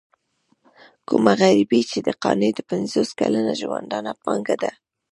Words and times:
کومه 1.07 1.33
غريبي 1.41 1.81
چې 1.89 1.99
د 2.07 2.09
قانع 2.23 2.49
د 2.55 2.59
پنځوس 2.71 3.09
کلن 3.19 3.47
ژوندانه 3.61 4.11
پانګه 4.23 4.55
ده. 4.63 4.71